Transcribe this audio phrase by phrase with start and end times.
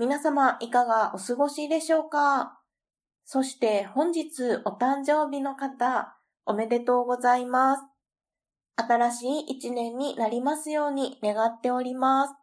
[0.00, 2.58] 皆様いかがお過ごしでしょうか？
[3.26, 7.82] そして本日お誕生日の方、おめでとうございます。
[8.78, 12.34] 新しい一年になりますように願っております。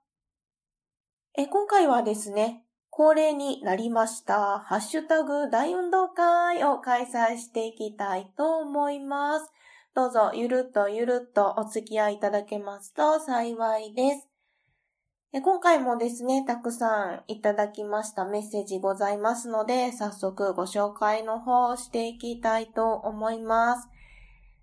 [1.35, 9.51] え今回はですね、恒例になりました、ハッシュタグ大運動会を開催していきたいと思います。
[9.95, 14.26] どうぞゆるっとゆるっとお付き合いいただけますと幸いです。
[15.33, 23.89] 今回もですね、たくさんいただきましたメッセージございますので、早速ご紹介の方をしていきたいと思います。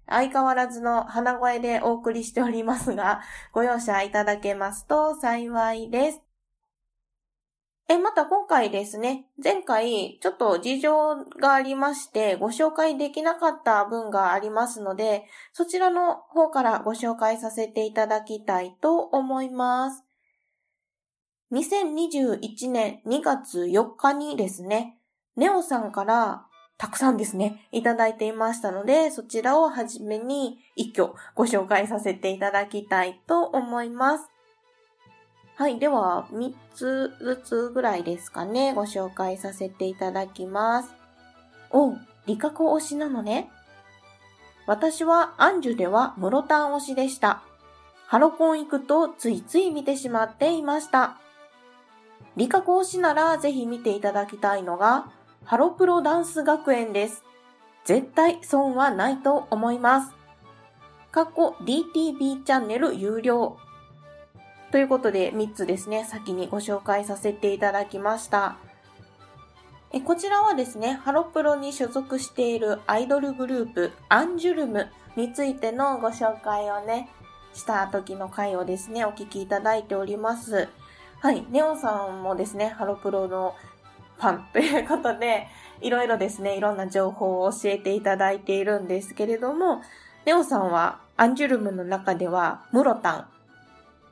[0.08, 3.20] 相変わらずの鼻声でお送りしておりますが、
[3.52, 6.22] ご容赦いただけますと幸いです。
[7.88, 20.03] え、また今回ですね、前回ちょっと事情がありましてご紹介できなかった分がありますので、そちらの方からご紹介させていただきたいと思います。
[21.54, 24.98] 2021年2月4日にですね、
[25.36, 26.46] ネオさんから
[26.78, 34.28] たくさんですね、いただいていましたので、そちらをはじめに一挙ご紹介させていただきたいと思います。
[35.54, 35.78] はい。
[35.78, 40.92] では、3つずつぐらいですかね、ご紹介させていただきます。
[41.70, 43.48] おう、理科子推しなのね。
[44.66, 47.44] 私はアンジュではムロタン推しでした。
[48.08, 51.20] ハロコン行くとついつい見てしまっていました。
[52.36, 55.10] 理科講師ならぜひ見ていただきたいのが、
[55.44, 57.22] ハロプロダンス学園です。
[57.84, 60.12] 絶対損はないと思います。
[61.12, 63.56] 過去 DTV チャンネル有料。
[64.72, 68.56] ということで3つですね、先にご紹介させていただきました。
[69.92, 77.08] えこちらはですね、ハロプロに所属しているアイドルグループ、アンジュルムについてのご紹介をね、
[77.52, 80.68] した時の回をですね、お聞きいただいております。
[81.24, 81.46] はい。
[81.50, 83.54] ネオさんもですね、ハロプロの
[84.18, 85.46] ファンということで、
[85.80, 89.80] いろいろですね、いろんな情報を教えていただいているんですけれども、
[90.26, 93.26] ネオさんはアンジュルムの中では、ムロタン、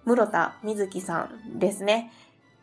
[0.06, 2.10] 室田瑞希さんですね。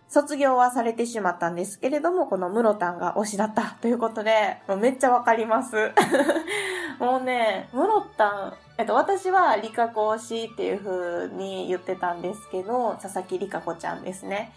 [0.08, 5.76] 卒業はされてしまったんですけれども、このムロタンが推しだったということで、もうめっちゃわかります。
[7.00, 14.54] もうね、ムロタン、えっと、私はリカコ推しっていう風に言ってたんですけど、佐々木リカコちゃんですね。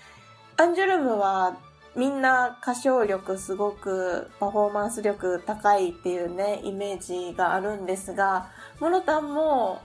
[0.56, 1.56] アンジュルムは
[1.94, 6.98] みんな歌唱力すごくパフォーマンス力高いっていうね、イメー
[7.30, 9.80] ジがあるんですが、ムロタンも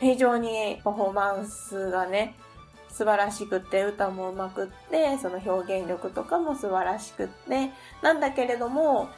[0.00, 2.34] 非常にパフォーマンスがね、
[2.88, 7.70] 素晴らしくて、歌も上手くって、その表現力とかも素晴らしくって、
[8.02, 9.08] なんだけれども、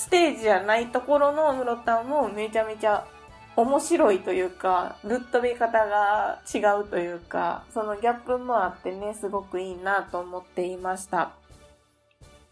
[0.00, 3.06] ステージじゃないところのムロタンもめちゃめちゃ
[3.54, 11.32] 面白いというか、ぶっ飛び方が違うというか、そのギャップもあってね、すごくいいなと思っていました。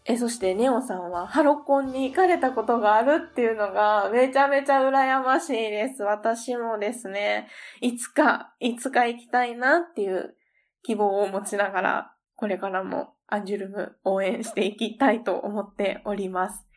[0.05, 6.03] え、そしてネオさんはハロコンに行かれたことがあるっていうのがめちゃめちゃ羨ましいです。
[6.03, 7.47] 私もですね、
[7.81, 10.35] いつか、いつか行きたいなっていう
[10.83, 16.68] 希望を持ちながら、これからもアンジュルム応援していきたいと思っております。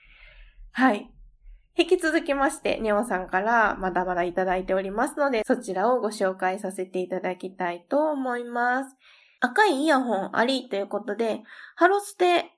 [0.73, 1.11] はい。
[1.77, 8.97] 引き続きまして、ネオさんからまだまだいただいておりますので、そちらをご紹介させていただきたいと思います。
[9.41, 11.43] 赤いイヤホンありということで、
[11.77, 12.53] ハロステ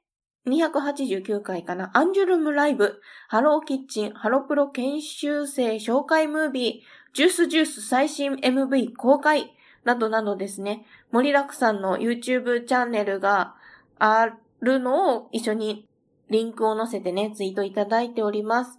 [0.46, 1.90] 289回かな？
[1.94, 9.54] アンジュルムライブ、ハローキッチン、ハロプロ研修生紹介ムービー、ジュースジュース最新 MV 公開、
[9.84, 13.54] などなどですね、森楽さんの YouTube チャンネルが
[13.98, 14.28] あ
[14.60, 15.88] るのを一緒に
[16.30, 18.78] リンクを載せてね、ツイートいただいております。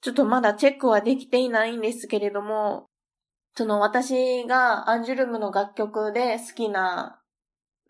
[0.00, 2.86] ちょっとまだチェックはできていないんですけれども、
[3.54, 7.20] その私がアンジュルムの楽曲で好きな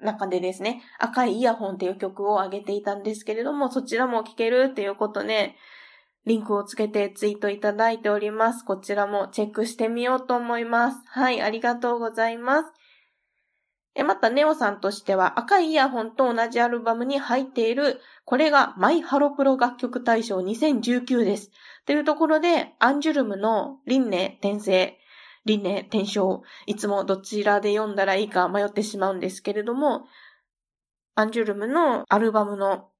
[0.01, 5.55] 中でですね、赤いイヤホンっていう曲を上げていたんですけれども、そちらも聴けるっていうことで、
[6.25, 8.65] リンクをつけてツイートいただいております。
[8.65, 10.99] こちらもチェックしてみようと思います。
[11.07, 12.73] はい、ありがとうございます。
[13.99, 21.51] え、また、ネオさんとしては赤いイヤホンと同じアルバムに入っている、これがマイハロプロ楽曲大賞2019です。
[21.87, 24.99] というところで、アンジュルムの輪廻転生、
[25.47, 30.05] 輪廻転生、いつもどちらで読んだらいいか迷ってしまうんですけれども、
[31.15, 32.91] アンジュルムのアルバムの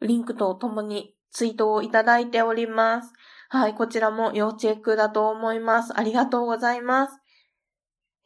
[0.00, 3.12] リンクとともにツイートをいただいております。
[3.50, 5.92] はい、こちらも要チェックだと思います。
[5.94, 7.18] ありがとうございます。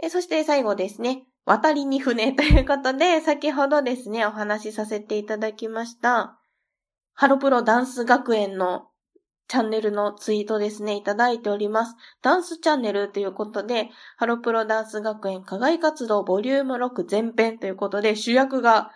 [0.01, 6.39] えそして最後ですね、渡りに船ということで、 先ほどですね、お話しさせていただきました、
[7.15, 8.89] ハロプロダンス学園の
[9.49, 11.97] チャンネルのツイートですね、いただいております。
[12.23, 18.93] ダンスチャンネルということで、ハロプロダンス学園課外活動ボリューム6前編ということで、主役が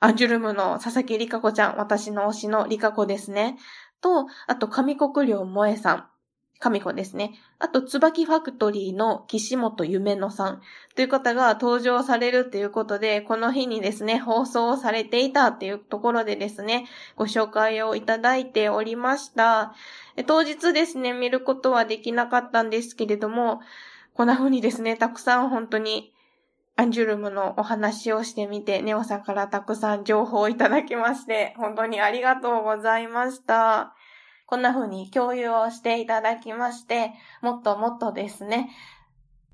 [0.00, 3.56] アンジュルムの佐々木里香子ちゃん、私の推しの里香子ですね。
[4.00, 6.13] と、あと、上国良萌さん。
[6.64, 7.34] 神子ですね。
[7.58, 10.62] あと、椿ファクトリーの岸本夢乃さん
[10.96, 19.74] という方が登場されるということで、この日にですね、放送されていたっていうところでですね、ご紹介をいただいておりました。
[20.26, 23.60] 当日ですね、見ることはできなかったんですけれども、
[24.14, 26.14] こんな風にですね、たくさん本当に
[26.76, 33.94] アンジュルムのお話をしてみて、ネオさんからたくさん情報をいただきまして、本当にありがとうございました。
[34.46, 37.12] こんな風に共有をしていただきまして、
[37.42, 38.70] もっともっとですね、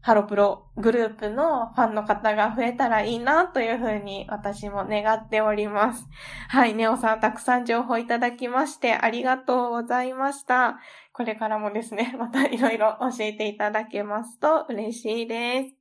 [0.02, 6.06] ハロプログループのファンの方が増えたらいいなというふうに私も願っております。
[6.48, 10.78] はい、ネオさんたくさん情報いただきましてありがとうございました。
[11.12, 15.74] これからもですね、 またいろいろ教えていただけますと嬉しいです。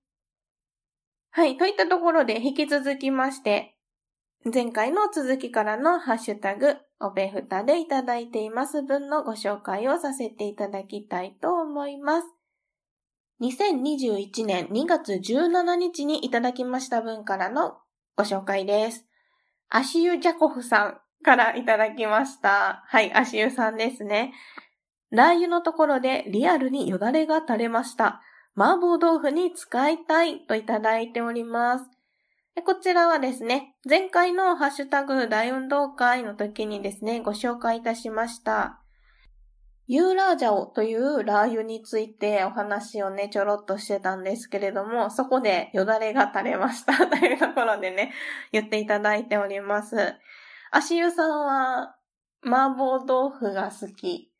[1.31, 3.77] はい、といったところで引き続きまして、
[4.53, 12.27] 前回の続きからのハッシュタグ、おべふたでいただいています分のご紹介をさせていただきたいと思います。
[13.41, 17.77] 2021年2月17日にいただきました分からの
[18.17, 19.05] ご紹介です。
[19.69, 22.83] アシユ・ジャコフさんからいただきました。
[22.87, 24.33] はい、アシユさんですね。
[25.09, 28.21] ラー油のところでリアルによだれが垂れました。
[28.57, 31.85] 麻婆豆腐に使いたいといただいております。
[32.61, 38.81] こちらはですね、前回のハッシュタグ大運動会の時にですね、ご紹介いたしました。
[39.87, 48.13] ユーラージャオというラー油についてお話をね、ちょろっとしてたんですけれども、そこでよだれが垂れました というところでね、
[48.51, 50.15] 言っていただいております。
[50.71, 51.95] 足湯さんは
[52.43, 54.31] 麻婆豆腐が好き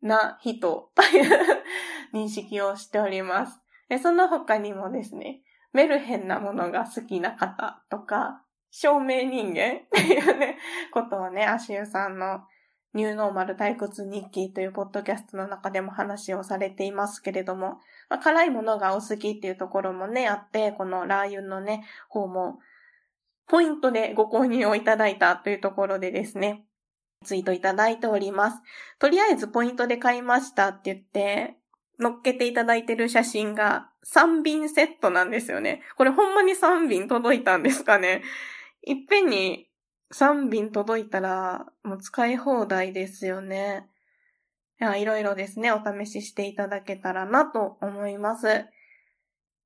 [0.00, 1.64] な人という
[2.12, 3.58] 認識をしております。
[3.88, 5.42] でその他にもですね、
[5.74, 9.54] メルヘンなものが好きな方とか、照明人間っ
[9.92, 10.58] ていうね、
[10.92, 12.40] ことをね、足湯さんの
[12.94, 17.78] ニューノーマル退屈日記というポッドキャストの中でも話をされていますけれども、
[18.08, 22.60] まあ、辛いものがお好きっていうところもね、あって、このラー油のね、方も、
[23.46, 26.64] ポイントでご購入をいただいたというところでですね、
[27.24, 28.58] ツイートいただいております。
[29.00, 31.56] とりあえずポイントで買いましたって言って、
[31.98, 35.82] 乗っけていただいてる写真が3便セットなんですよね。
[35.96, 38.22] これほんまに3便届いたんですかね。
[38.82, 39.68] いっぺんに
[40.12, 43.88] 3便届いたらもう使い放題ですよね。
[44.80, 48.66] いや、いろいろですね、お試ししていただけたらなと思います。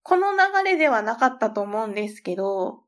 [0.03, 2.83] この流れではなかったと思うんですけど、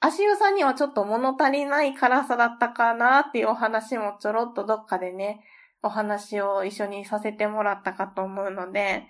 [0.00, 5.40] 足湯さんにはちょっと物足りない辛さだったかなっていうお話もちょろっとどっかでね、
[5.82, 9.04] お話を一緒にさせてもらったかと思うので、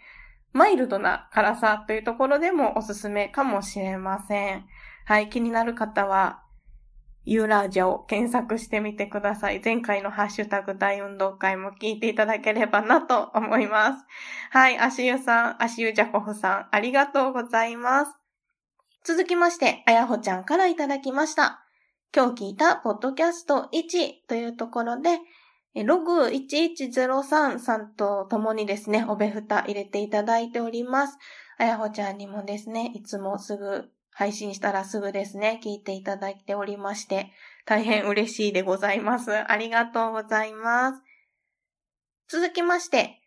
[0.52, 4.64] マイルドな辛さというところでもおすすめかもしれません。
[5.04, 6.42] はい、気になる方は、
[7.24, 9.60] ユーラージャを検索してみてください。
[9.62, 14.04] 前回のハッシュタグ大運動会も聞いていただければなと思います。
[14.50, 18.12] はい、足湯さん、足湯ジャコフさん、ありがとうございます。
[19.04, 21.64] 続きまして、あやほちゃんからいただきました。
[22.14, 25.20] 今日聞いたポッドキャスト1というところで、
[25.74, 31.16] ログ1103さんと共にですね、おべふた入れていただいております。
[31.58, 37.30] あやほちゃんにもですね、いつもすぐ配信したらすぐですね、聞いていただいておりまして、
[37.64, 39.30] 大変嬉しいでございます。
[39.32, 41.02] ありがとうございます。
[42.28, 43.20] 続きまして、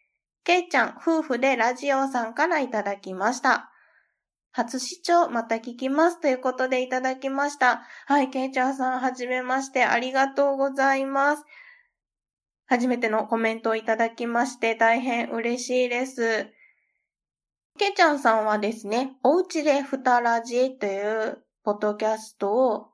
[0.44, 3.70] けいちゃん夫婦でラジオさんからいただきました。
[4.52, 7.84] 初視聴また聞きますということでいただきました。
[8.06, 11.44] はい、けいちゃんさんはじめましてありがとうございます。
[12.66, 16.48] 初めてのコメントをいただきまして大変嬉しいです。
[17.78, 22.90] けいちゃんさんはですね、おうちでふたらじというポッドキャストを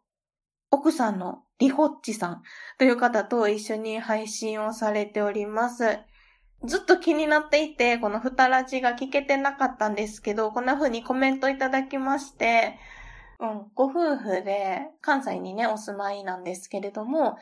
[0.71, 2.41] 奥さんのリホッチさん
[2.77, 5.99] という方と一緒に配信をされております。
[6.65, 12.77] ずっと気になっていて、このふたらじが聞けてなかったんですけど、こんな風にコメントいただきまして、
[13.39, 17.37] うん、ご夫婦で関西にね、お住まいなんですけれども、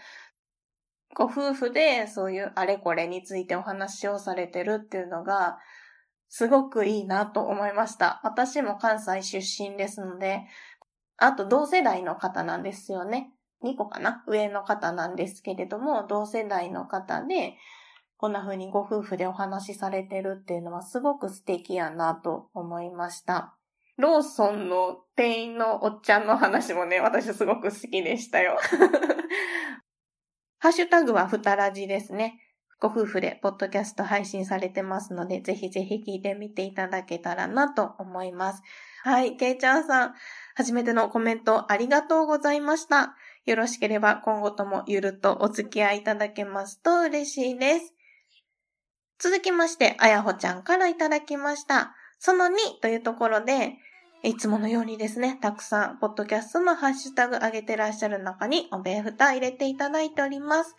[1.15, 5.57] ご夫婦でそういうあれこれについてお話をされてるっていうのが、
[6.29, 8.19] すごくいいなと思いました。
[8.23, 10.41] 私も関西出身ですので、
[11.17, 13.31] あと同世代の方なんですよね。
[13.63, 14.23] 2個かな？
[14.27, 17.55] 上の方なんですけれども、同世代の方で、
[18.17, 23.55] こんな風にご夫婦でお話しされてるっていうのはすごく素敵やなと思いました。
[23.97, 28.59] ローソンの店員のおっちゃんの話もね、私すごく好きでしたよ。
[30.59, 32.41] ハッシュタグはふたらじですね。
[32.79, 38.61] ご夫婦でポッドキャスト配信されてますので、ぜひぜひ聞いてみていただけたらなと思います。
[39.03, 40.13] はい、けいちゃんさん、
[40.55, 43.15] 初めてのコメントありがとうございました。
[43.45, 47.93] よろしければ今後ともゆるっとお付き合いいただけますと嬉しいです。
[49.19, 51.95] 続きまして、あやほちゃんからいただきました。
[52.19, 53.77] その2というところで、
[54.27, 60.75] いつものようにですね、たくさん、ポッドキャストのハッシュタグ上げてらっしゃる中に、おべふた入れていただいております。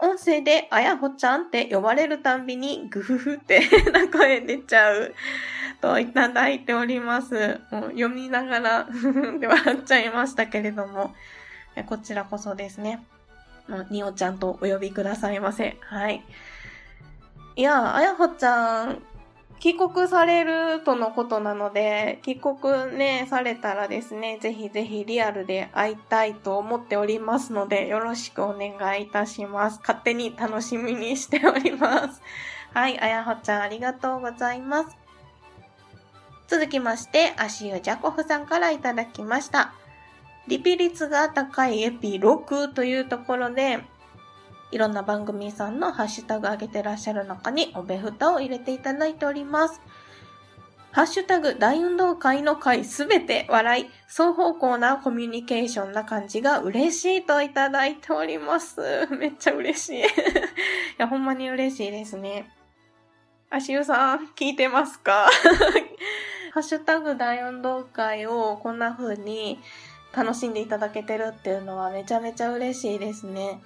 [0.00, 3.60] 音声で、あやほちゃんって呼ばれるたんびに、ぐふふって
[3.94, 5.14] な声出ちゃう、
[5.80, 7.60] といただいております。
[7.70, 8.88] もう読みながら
[9.38, 11.14] で笑っちゃいましたけれども、
[11.86, 13.06] こちらこそですね、
[13.68, 15.76] もうにおちゃんとお呼びくださいませ。
[15.80, 16.24] はい。
[17.54, 19.02] いや、あやほちゃん、
[19.60, 29.78] 帰国されるとのことなので、帰国ね、されたらですね、ぜひぜひリアルで会いたいと思っておりますので、よろしくお願いいたします。
[29.80, 32.22] 勝手に楽しみにしております。
[32.72, 34.96] はい、あやほちゃんありがとうございます。
[36.48, 39.74] 続きまして、足湯ジャコフさんからいただきました。
[40.48, 43.80] リピ率が高いエピ6というところで、
[44.70, 49.80] いろんな番組さんのハッシュタグ上げてらっしゃる中におべふたを入れていただいております。
[50.92, 59.06] ハッシュタグ大運動会の会すべて笑い、双方向なコミュニケーションな感じが嬉しいといただいております。
[59.16, 60.00] めっちゃ嬉しい。
[60.02, 60.04] い
[60.98, 62.50] や、ほんまに嬉しいですね。
[63.50, 65.28] 足湯さん、聞いてますか？
[66.52, 69.60] ハッシュタグ大運動会をこんな風に
[70.12, 73.62] 楽しんでいただけてるっていうのはめちゃめちゃ嬉しいですね。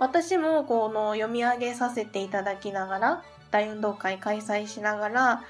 [0.00, 5.42] 私もこの読み上げさせていただきながら、大運動会開催しながら、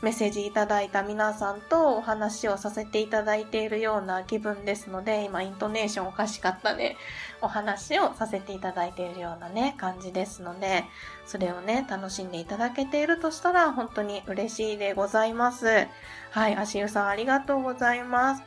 [0.00, 6.96] メッセージいただいた皆さんとお話をさせていただいているような気分ですので、今イントネーションおかしかったね。
[7.42, 10.84] お話をさせていただいているようなね、感じですので、
[11.26, 15.86] それをね、楽しんでいただけているとしたら本当に嬉しいでございます。
[16.30, 18.42] はい、足湯さんありがとうございます。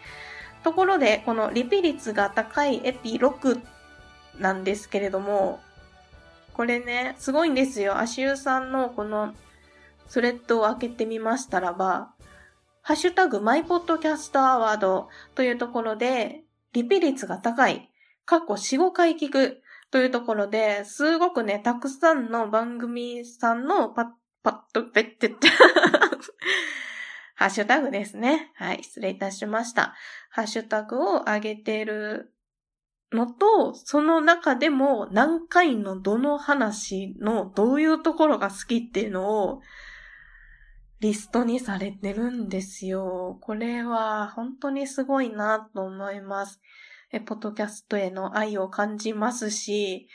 [0.63, 3.61] ところで、このリピ率が高いエピ6
[4.39, 5.59] なんですけれども、
[6.53, 7.97] これね、すごいんですよ。
[7.97, 9.33] 足湯さんのこの
[10.07, 12.13] スレッドを開けてみましたらば、
[12.81, 16.43] ハッシュタグマイポッドキャストアワードというところで、
[16.73, 17.89] リピ率が高い、
[18.25, 24.05] 過去4、5回聞くというところで、すごくね、たくさんの番組さんのパッ、
[24.43, 25.47] パッと、ペッてって、
[27.35, 28.51] ハッシュタグですね。
[28.55, 29.95] はい、失礼いたしました。
[30.29, 32.33] ハッシュタグを上げている
[33.11, 39.61] のと、その中でも何回のどの話のどういうところが好きっていうのを
[40.99, 43.37] リストにされてるんですよ。
[43.41, 46.59] これは本当にすごいなと思います。
[47.11, 50.07] え、ポッドキャストへの愛を感じますし、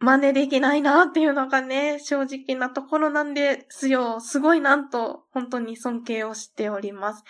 [0.00, 4.18] 真似できないなっていうのがね、正直なところなんですよ。
[4.18, 7.22] すごいなと、本当に尊敬をしております。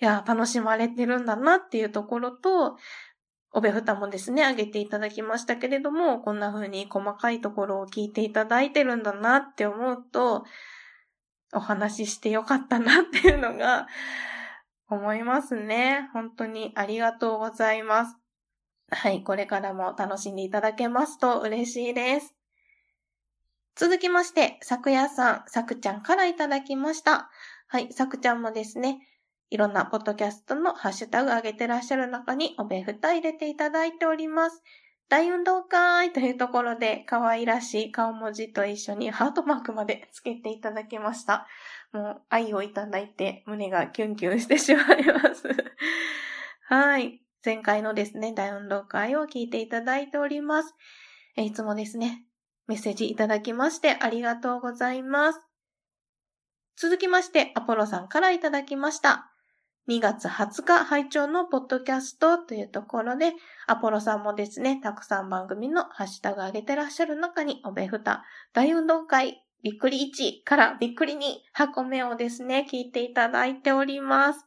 [0.00, 2.76] いや、楽しまれてるんだなっていうところと、
[3.56, 10.44] おべふたもですね、あげていただきましたけれども、こんな風に細かいところを聞いていただいてるんだなって思うと、
[11.54, 13.86] お話ししてよかったなっていうのが
[14.90, 16.10] 思いますね。
[16.12, 18.18] 本当にありがとうございます。
[18.90, 22.34] はい、これからも楽しんでいただけますと嬉しいです。
[23.74, 27.30] 続きまして、さくやさん、さくちゃんからいただきました。
[27.68, 29.00] はい、さくちゃんもですね、
[29.50, 34.62] いろんなポッドキャストのハッシュタグ上げてらっしゃる中におべふた入れていただいております。
[35.08, 41.46] 大運動会というところで可愛らしい顔文字と一緒にハートマークまでつけていただきました。
[41.92, 45.48] もう愛をいただいて胸がキュンキュンしてしまいます。
[46.68, 47.22] はい。
[47.44, 50.74] 前回のですね、大運動会を聞いていただいております。
[51.36, 52.24] いつもですね、
[52.66, 55.40] メッセージいただきましてありがとうございます。
[56.76, 59.35] 続きまして、アポロさんからいただきました。
[59.88, 63.34] 2月20日拝聴のポッドキャストというところで、
[63.68, 71.18] アポロさんもですね、たくさん番組のハッシュタグ上げてらっしゃる中に、おべふた、大運動会、びっくり1からびっくり2
[71.52, 74.44] 箱目をですね、聞いていただいております。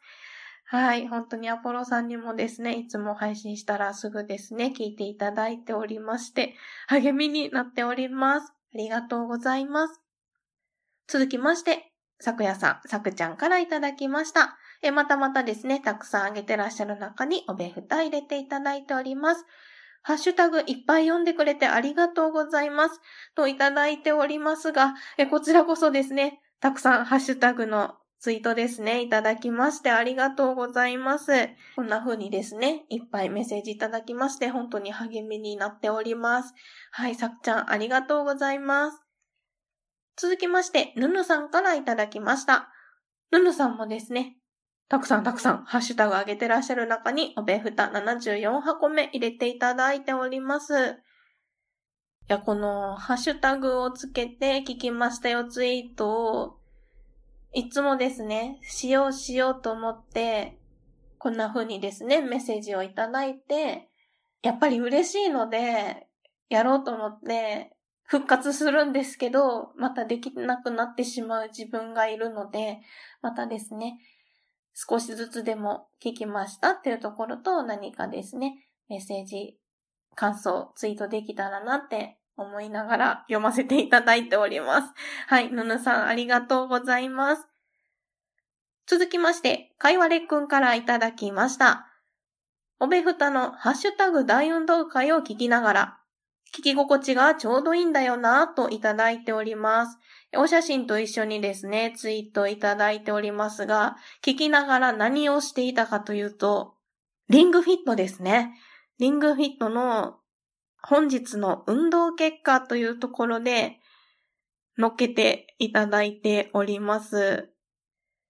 [0.65, 1.08] はい。
[1.08, 6.53] 本当にアポロさんにもですね、いつも配信したらすぐですね、聞いていただいておりまして、
[6.88, 8.53] 励みになっております。
[8.75, 10.00] ありがとうございます。
[11.08, 14.58] 続きまして、さくやさん、さくちゃんからいただきました。
[14.81, 19.45] え、またまたですね、たくさんあげてらっしゃる中におべふた入れていただいております。
[20.01, 23.01] ハッシュタグいっぱい読んでくれてありがとうございます。
[23.36, 31.31] といただいておりますが、え、こちらこそですね、たくさんハッシュタグのツイートですね、いただきましてありがとうございます。
[31.75, 36.53] こんな風にですね、いっぱいメッセージいただきまして、本当に励みになっております。
[36.91, 39.00] はい、さくちゃんありがとうございます。
[40.17, 42.69] 続きまして、ぬぬさんからいただきました。
[43.31, 44.38] ぬぬさんもですね、
[44.89, 50.74] たくさんたくさんハッシュタグ上げてらっしゃる中に、おべふた74箱目入れていただいております。
[50.74, 50.75] い
[52.27, 56.60] や、このハッシュタグをつけて聞きましたよツイートを、
[57.53, 60.58] いつもですね、しようしようと思って、
[61.19, 63.89] こんな風にですね、メッセージをいただいて、
[64.41, 66.08] やっぱり嬉しいので、
[66.50, 72.79] やろうと思って復活するんですけど、またできなくなってしまう自分がいるので、
[73.22, 74.00] またですね、
[74.88, 79.57] 少しずつでも聞きましたっていうところと何かですね、メッセージ、
[80.15, 84.93] 感想、ツイートできたらなって思いながら読ませていただいております。
[85.27, 87.45] はい、ぬぬさんありがとうございます。
[88.88, 91.86] 続きまして、かいわれくんからいただきました。
[92.79, 96.00] おべふたのハッシュタグ大運動会を聞きながら、
[96.57, 99.98] 聞き心地がちょうどいいんだよなぁといただいております。
[100.38, 106.75] お写真と一緒にですね、ツイートいただいておりますが、聞きながら何をしていたかというと、
[107.29, 108.53] リングフィットですね。
[109.00, 110.17] リングフィットの
[110.81, 113.79] 本日の運動結果というところで
[114.77, 117.50] 乗っけていただいております。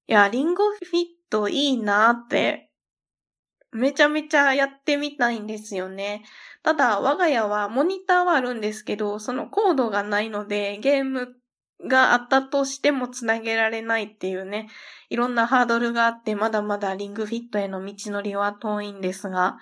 [0.07, 2.69] いや、リングフィットいいなって
[3.71, 6.23] めちゃめちゃやってみたいんですよね。
[6.63, 11.35] ただ、我が家はモニターはあるんですけど、そのコードがないので、ゲーム
[11.87, 14.69] があったとしてもつなげられないっていうね、
[15.09, 19.57] いろんなハードルがあって、まだまだリングフィットへの道のりは遠いんですが、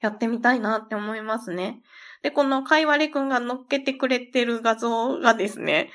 [0.00, 1.80] やってみたいなって思いますね。
[2.22, 5.90] で、このかいわれくんが乗っけてくれてる画像がですね、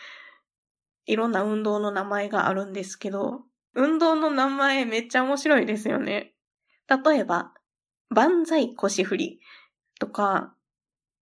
[1.06, 3.42] いろんな運動の名前があるんですけど、
[3.76, 6.34] 運動の名前めっちゃ面白いですよね。
[6.90, 7.54] 例えば、
[8.10, 9.40] 万歳腰振り
[10.00, 10.54] とか、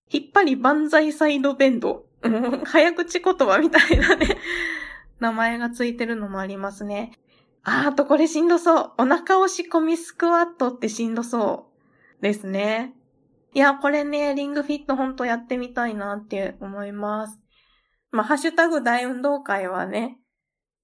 [0.09, 2.05] 引っ張り万歳サイドベンド
[2.65, 4.37] 早口言葉みたいなね
[5.19, 7.11] 名前がついてるのもありますね。
[7.63, 8.91] あーとこれしんどそう。
[8.99, 11.71] お腹押し込みスクワットってしんどそ
[12.19, 12.93] うですね。
[13.53, 17.39] いや、これね、リングフィットほんとやってみたいなって思います。
[18.11, 20.19] まあ、ハッシュタグ大運動会はね、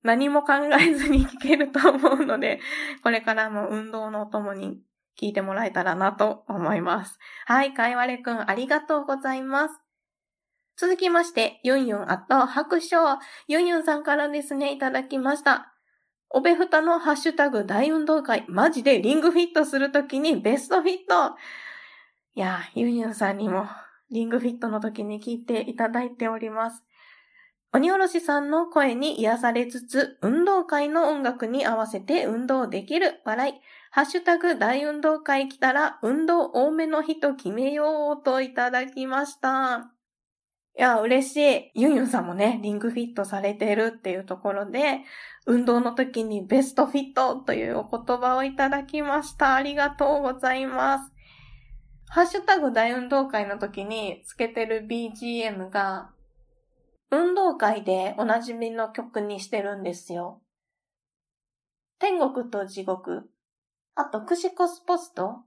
[0.03, 2.59] 何も考えずに聞けると思うので、
[3.03, 4.81] これからも運動のお供に
[5.21, 7.19] 聞いてもらえたらなと思います。
[7.45, 9.80] はい、かいわれくんありがとうございます。
[10.81, 12.95] 続きまして、ユンユンあと拍手
[13.47, 15.75] ユンユンさんからですね、いただきました。
[16.31, 21.35] おべふたのハッシュタグ大運動会、マジでリングフィットするときにベストフィット。
[22.33, 23.67] いや、ユンユンさんにも
[24.09, 26.83] リングフィットの時に聞いていただいております。
[27.73, 33.53] 鬼おろしさんの声に癒されつつ、運動会の音楽に合わせて運動できる笑い。
[33.91, 39.90] ハッシュタグ大運動会来たら運動多めの日と決めようといただきました。
[40.77, 41.71] いや、嬉しい。
[41.75, 45.01] ユンユンさんもね、リングフィットされてるっていうところで、
[45.45, 49.55] 運動の時にベストフィットというお言葉をいただきました。
[49.55, 51.11] ありがとうございます。
[52.07, 56.11] ハッシュタグ大運動会の時につけてる BGM が、
[57.09, 60.41] 運動会でおなじみの曲にしてるんですよ。
[61.99, 63.29] 天国と地獄
[63.95, 65.43] あと、クシコスポスト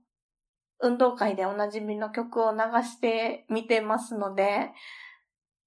[0.79, 4.71] 運動会でおなじみの曲を流してみてますので、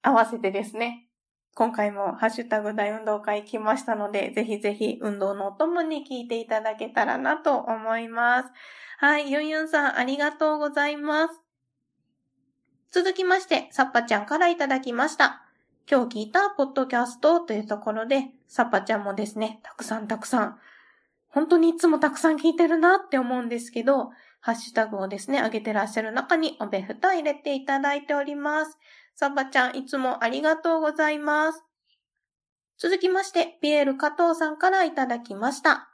[0.03, 1.09] 合わせてですね、
[1.55, 8.49] 今回もハッシュタグ大運動会来ましたので、ぜひぜひ運動のお供に聞いていただけたらなと思います。
[8.99, 11.41] はい、ユンユンさんありがとうございます。
[12.91, 15.43] 続きまして、サッパちゃんからいただきました。
[15.91, 20.59] 今日聞いたポッドキャストというところで、サッパちゃんもですね、たくさんたくさん
[21.29, 28.79] 本当にいつもたくさん聞いてるなって思うんですけど、ハッシュタグをですね、上げてらっしゃる中におべふた入れていただいております。
[29.21, 31.65] サバちゃん、いつもありがとうございます。
[32.79, 35.89] 続きまして、ピエール加藤さんからいただきました。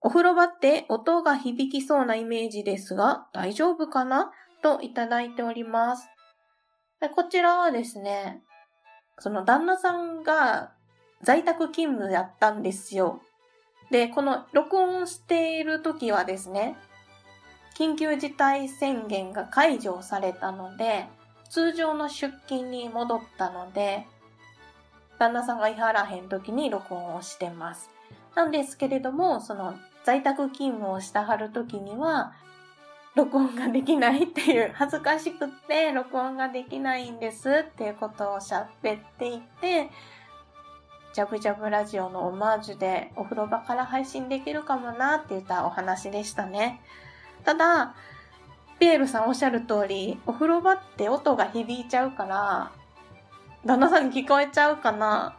[0.00, 4.30] お風呂場って音が響きそうなイメージですが、大丈夫かな？
[4.62, 6.08] といただいております。
[7.16, 8.44] こちらはですね、
[9.18, 10.70] その旦那さんが
[11.24, 13.22] 在宅勤務やったんですよ。
[13.90, 16.76] で、この録音している時はですね、
[17.76, 21.08] 緊急事態宣言が解除されたので、
[21.48, 24.06] 通常の出勤に戻ったので、
[25.18, 27.90] 旦那さんがいはらへん時に録音をしてます。
[28.34, 32.34] なんですけれども、その在宅勤務をしたはるときには、
[33.14, 38.66] 録音ができないっていう、恥ずかしくって録音ができないんですっていうことを喋
[38.98, 39.90] っていて、
[41.14, 46.82] ジャブジャブラジオのオマージュでお風呂場から配信できるかもなって言ったお話でしたね。
[47.42, 47.94] ただ、
[48.78, 52.72] ピエールさんおっしゃる通り、お風呂場って音が響いちゃうから、
[53.64, 55.36] 旦那さんに聞こえちゃうかな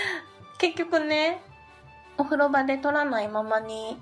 [0.58, 1.40] 結局ね、
[2.18, 4.00] お風呂場で撮らないままに、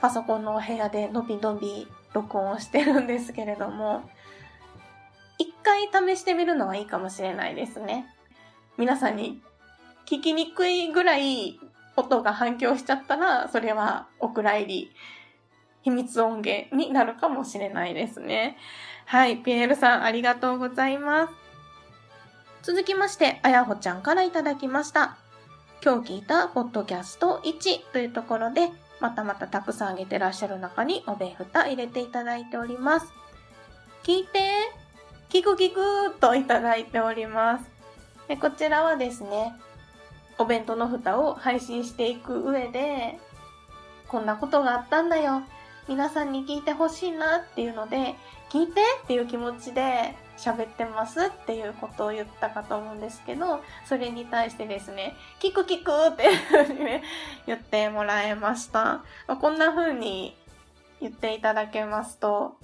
[0.00, 4.08] パソコンのお部屋でのびのび録音をしてるんですけれども、
[5.38, 8.06] 一回試してみるのはいいかもしれないですね。
[8.76, 9.40] 皆さんに
[10.04, 11.58] 聞きにくいぐらい
[11.96, 14.90] 音が反響しちゃったら、それはお蔵入り、
[15.86, 18.56] 秘密音源になるかもしれないですね。
[19.04, 21.32] はい、ピエールさんありがとうございます。
[22.64, 25.16] 続きまして、あやほちゃんからいただきました。
[25.84, 33.06] 今日聞いたポッドキャスト1というところで、またまたたくさんあげてらっしゃる中におべふた入れていただいております。
[34.02, 34.40] 聞いて
[35.28, 37.64] 聞く聞くといただいております。
[38.26, 39.54] でこちらはですね、
[40.36, 43.20] お弁当の蓋を配信していく上で、
[44.08, 45.42] こんなことがあったんだよ。
[45.88, 48.14] 皆さんに聞いてほしいなっていうので、
[48.50, 57.02] 聞いてっていう気持ちで喋ってますっていうことを言ったかと思うんですけど、それに対してですね、聞く聞くっていうふうに、
[57.46, 59.04] 言ってもらえました。
[59.40, 60.36] こんな風に
[61.00, 62.56] 言っていただけますと、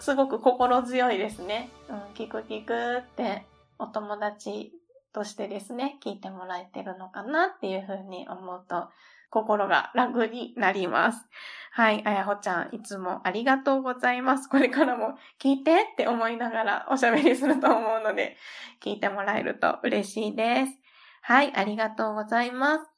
[0.00, 1.70] すごく心強いですね。
[1.88, 3.46] うん、聞く聞くって
[3.78, 4.72] お友達
[5.12, 8.88] としてですね、聞いてもらえてるのかなっていうふうに思うと、
[9.32, 11.26] 心が楽になります。
[11.72, 14.46] はい、あやほちゃん、いつもありがとうございます。
[14.46, 18.36] これからも聞いてって思いながらおしゃべりすると思うので、
[18.84, 20.78] 聞いてもらえると嬉しいです。
[21.22, 22.90] はい、ありがとうございます。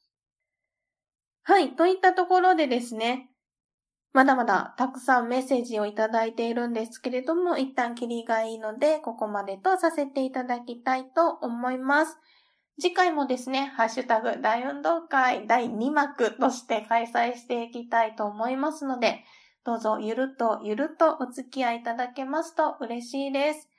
[1.43, 3.29] はい、といったところでですね、
[4.11, 12.17] まだまだたくさんメッセージをいただいているんですけれども、一旦切りがいいので、ここまでとさせていただきたいと思います。
[12.79, 19.23] 次回もですね、ハッシュタグ大運動会第2幕として開催していきたいと思いますので、
[19.63, 23.69] どうぞゆるとゆるとお付き合いいただけますと嬉しいです。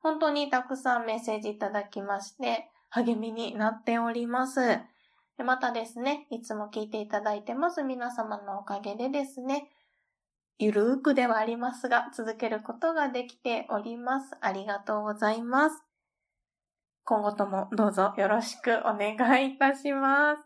[0.00, 4.60] 本当にたくさんメッセージいただきまして、励みになっております。
[5.44, 9.70] またですね、いつも聞いていただいてます皆様のおかげでですね、
[10.58, 14.34] ゆるーくではありますが、続けることができております。
[14.40, 15.87] ありがとうございます。
[17.08, 20.42] 今後ともどうぞよろしくお願いいたします。